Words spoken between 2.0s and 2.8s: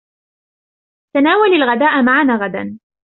معنا غدا.